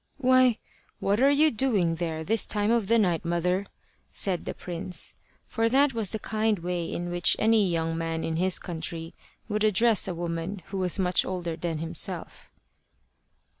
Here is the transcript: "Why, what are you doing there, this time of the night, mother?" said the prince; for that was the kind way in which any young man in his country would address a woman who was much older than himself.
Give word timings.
"Why, 0.17 0.57
what 0.99 1.21
are 1.21 1.29
you 1.29 1.51
doing 1.51 1.93
there, 2.01 2.23
this 2.23 2.47
time 2.47 2.71
of 2.71 2.87
the 2.87 2.97
night, 2.97 3.23
mother?" 3.23 3.67
said 4.11 4.45
the 4.45 4.55
prince; 4.55 5.13
for 5.45 5.69
that 5.69 5.93
was 5.93 6.09
the 6.09 6.17
kind 6.17 6.57
way 6.57 6.91
in 6.91 7.11
which 7.11 7.35
any 7.37 7.69
young 7.69 7.95
man 7.95 8.23
in 8.23 8.37
his 8.37 8.57
country 8.57 9.13
would 9.47 9.63
address 9.63 10.07
a 10.07 10.15
woman 10.15 10.63
who 10.69 10.79
was 10.79 10.97
much 10.97 11.23
older 11.23 11.55
than 11.55 11.77
himself. 11.77 12.49